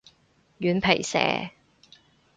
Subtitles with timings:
[0.57, 1.51] 軟皮蛇